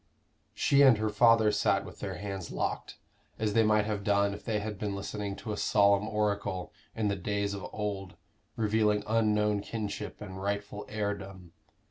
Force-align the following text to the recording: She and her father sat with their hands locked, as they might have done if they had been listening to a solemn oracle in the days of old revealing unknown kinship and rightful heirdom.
She 0.55 0.81
and 0.81 0.97
her 0.97 1.09
father 1.11 1.51
sat 1.51 1.85
with 1.85 1.99
their 1.99 2.15
hands 2.15 2.49
locked, 2.49 2.97
as 3.37 3.53
they 3.53 3.61
might 3.61 3.85
have 3.85 4.03
done 4.03 4.33
if 4.33 4.43
they 4.43 4.59
had 4.59 4.79
been 4.79 4.95
listening 4.95 5.35
to 5.35 5.51
a 5.51 5.57
solemn 5.57 6.07
oracle 6.07 6.73
in 6.95 7.07
the 7.07 7.15
days 7.15 7.53
of 7.53 7.67
old 7.71 8.15
revealing 8.55 9.03
unknown 9.05 9.61
kinship 9.61 10.19
and 10.19 10.41
rightful 10.41 10.87
heirdom. 10.89 11.51